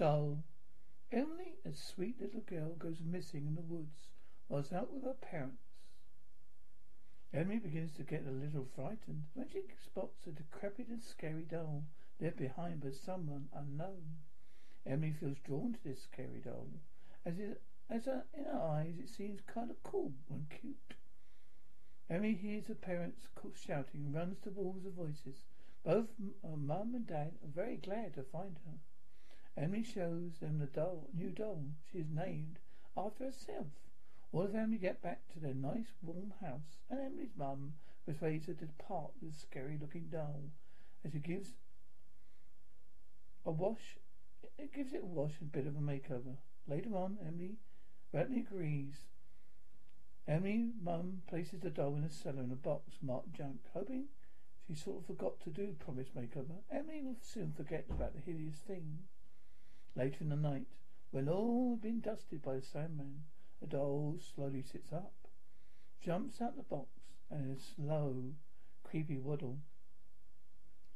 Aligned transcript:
Dull. 0.00 0.42
Emily, 1.12 1.58
a 1.62 1.74
sweet 1.74 2.18
little 2.18 2.40
girl, 2.40 2.70
goes 2.70 3.02
missing 3.02 3.46
in 3.46 3.54
the 3.54 3.60
woods 3.60 4.08
whilst 4.48 4.72
out 4.72 4.90
with 4.90 5.02
her 5.02 5.12
parents. 5.12 5.60
Emily 7.34 7.58
begins 7.58 7.92
to 7.92 8.02
get 8.02 8.26
a 8.26 8.30
little 8.30 8.64
frightened 8.74 9.24
when 9.34 9.50
she 9.50 9.60
spots 9.84 10.26
a 10.26 10.30
decrepit 10.30 10.88
and 10.88 11.02
scary 11.02 11.42
doll 11.42 11.84
left 12.18 12.38
behind 12.38 12.80
by 12.80 12.92
someone 12.92 13.50
unknown. 13.52 14.16
Emily 14.86 15.12
feels 15.12 15.36
drawn 15.44 15.74
to 15.74 15.84
this 15.84 16.02
scary 16.04 16.40
doll, 16.40 16.68
as 17.26 17.38
it, 17.38 17.60
as 17.90 18.06
her, 18.06 18.24
in 18.32 18.44
her 18.44 18.58
eyes 18.58 18.94
it 18.98 19.10
seems 19.10 19.42
kind 19.42 19.70
of 19.70 19.82
cool 19.82 20.14
and 20.30 20.48
cute. 20.48 20.94
Emily 22.08 22.36
hears 22.36 22.68
her 22.68 22.74
parents 22.74 23.28
shouting 23.54 24.06
and 24.06 24.14
runs 24.14 24.38
towards 24.38 24.82
the 24.82 24.88
voices. 24.88 25.44
Both 25.84 26.08
her 26.42 26.56
mum 26.56 26.94
and 26.94 27.06
dad 27.06 27.32
are 27.44 27.48
very 27.54 27.76
glad 27.76 28.14
to 28.14 28.22
find 28.22 28.56
her. 28.64 28.78
Emily 29.56 29.82
shows 29.82 30.38
them 30.40 30.58
the 30.58 30.66
doll, 30.66 31.08
new 31.12 31.30
doll 31.30 31.64
she 31.90 31.98
has 31.98 32.08
named 32.08 32.58
after 32.96 33.24
herself. 33.24 33.66
All 34.32 34.42
the 34.42 34.52
family 34.52 34.78
get 34.78 35.02
back 35.02 35.20
to 35.32 35.40
their 35.40 35.54
nice 35.54 35.92
warm 36.02 36.32
house, 36.40 36.78
and 36.88 37.00
Emily's 37.00 37.36
mum 37.36 37.74
persuades 38.06 38.46
her 38.46 38.54
to 38.54 38.66
depart 38.66 39.10
with 39.20 39.32
the 39.32 39.38
scary 39.38 39.76
looking 39.80 40.08
doll 40.10 40.50
as 41.04 41.12
she 41.12 41.18
gives 41.18 41.50
a 43.44 43.50
wash. 43.50 43.96
It 44.58 44.72
gives 44.72 44.92
it 44.92 45.02
a 45.02 45.06
wash 45.06 45.32
and 45.40 45.48
a 45.48 45.56
bit 45.56 45.66
of 45.66 45.76
a 45.76 45.80
makeover. 45.80 46.36
Later 46.68 46.96
on, 46.96 47.18
Emily 47.26 47.56
readily 48.12 48.40
agrees. 48.40 49.06
Emily's 50.28 50.72
mum 50.80 51.22
places 51.26 51.60
the 51.60 51.70
doll 51.70 51.96
in 51.96 52.04
a 52.04 52.10
cellar 52.10 52.42
in 52.42 52.52
a 52.52 52.56
box 52.56 52.98
marked 53.02 53.32
junk, 53.32 53.60
hoping 53.74 54.04
she 54.66 54.74
sort 54.74 54.98
of 54.98 55.06
forgot 55.06 55.40
to 55.40 55.50
do 55.50 55.74
promise 55.78 56.08
makeover. 56.16 56.62
Emily 56.70 57.02
will 57.02 57.16
soon 57.20 57.52
forget 57.52 57.86
about 57.90 58.14
the 58.14 58.20
hideous 58.20 58.56
thing. 58.56 59.00
Later 59.96 60.18
in 60.20 60.28
the 60.28 60.36
night, 60.36 60.68
when 61.10 61.28
all 61.28 61.70
had 61.72 61.82
been 61.82 62.00
dusted 62.00 62.42
by 62.42 62.56
the 62.56 62.62
Sandman, 62.62 63.24
the 63.60 63.66
doll 63.66 64.18
slowly 64.20 64.62
sits 64.62 64.92
up, 64.92 65.12
jumps 66.00 66.40
out 66.40 66.56
the 66.56 66.62
box, 66.62 66.88
and 67.30 67.44
in 67.44 67.56
a 67.56 67.58
slow, 67.58 68.34
creepy 68.84 69.18
waddle, 69.18 69.58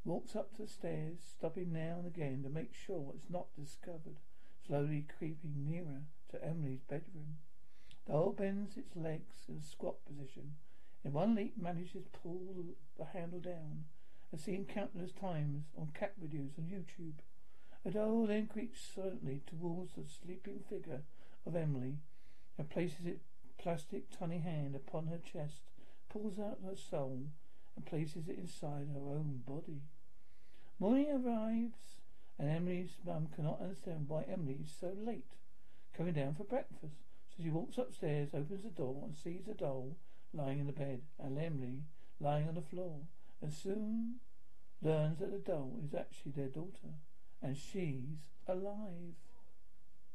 walks 0.05 0.37
up 0.37 0.57
the 0.57 0.69
stairs, 0.69 1.19
stopping 1.23 1.73
now 1.73 1.97
and 1.99 2.07
again 2.07 2.43
to 2.43 2.49
make 2.49 2.75
sure 2.75 3.13
it's 3.15 3.31
not 3.31 3.47
discovered, 3.57 4.21
slowly 4.67 5.07
creeping 5.19 5.65
nearer 5.67 6.03
to 6.31 6.45
Emily's 6.45 6.83
bedroom. 6.83 7.39
The 8.07 8.13
doll 8.13 8.33
bends 8.33 8.77
its 8.77 8.95
legs 8.95 9.47
in 9.49 9.57
a 9.57 9.63
squat 9.63 10.05
position. 10.05 10.57
In 11.05 11.13
one 11.13 11.35
leap 11.35 11.57
manages 11.57 12.05
to 12.05 12.19
pull 12.19 12.77
the 12.97 13.05
handle 13.07 13.41
down, 13.41 13.87
as 14.33 14.43
seen 14.43 14.67
countless 14.67 15.13
times 15.13 15.65
on 15.77 15.89
cat 15.95 16.15
videos 16.21 16.59
on 16.59 16.65
YouTube. 16.65 17.15
The 17.85 17.91
doll 17.91 18.27
then 18.27 18.47
creeps 18.47 18.81
silently 18.81 19.43
towards 19.47 19.93
the 19.93 20.05
sleeping 20.07 20.65
figure 20.71 21.03
of 21.45 21.55
Emily 21.55 21.99
and 22.57 22.71
places 22.71 23.05
its 23.05 23.25
plastic 23.59 24.11
tiny 24.11 24.39
hand 24.39 24.75
upon 24.75 25.09
her 25.09 25.19
chest, 25.19 25.61
pulls 26.09 26.39
out 26.39 26.61
her 26.65 26.77
soul, 26.77 27.27
and 27.77 27.85
places 27.85 28.27
it 28.27 28.39
inside 28.39 28.89
her 28.95 29.11
own 29.11 29.43
body. 29.47 29.83
Morning 30.79 31.11
arrives, 31.11 32.01
and 32.39 32.49
Emily's 32.49 32.97
mum 33.05 33.29
cannot 33.35 33.61
understand 33.61 34.09
why 34.09 34.23
Emily 34.23 34.61
is 34.63 34.73
so 34.81 34.93
late, 34.97 35.37
coming 35.95 36.15
down 36.15 36.35
for 36.35 36.45
breakfast. 36.45 36.97
So 37.37 37.43
she 37.43 37.51
walks 37.51 37.77
upstairs, 37.77 38.31
opens 38.33 38.63
the 38.63 38.71
door, 38.71 39.03
and 39.05 39.15
sees 39.15 39.45
the 39.47 39.55
doll 39.55 39.97
lying 40.33 40.61
in 40.61 40.67
the 40.67 40.73
bed, 40.73 41.03
and 41.19 41.39
Emily 41.39 41.83
lying 42.19 42.49
on 42.49 42.55
the 42.55 42.63
floor, 42.63 43.01
and 43.43 43.53
soon 43.53 44.21
learns 44.81 45.19
that 45.19 45.33
the 45.33 45.39
doll 45.39 45.79
is 45.85 45.95
actually 45.95 46.33
their 46.33 46.49
daughter, 46.49 46.95
and 47.45 47.57
she's 47.57 48.17
alive. 48.49 49.15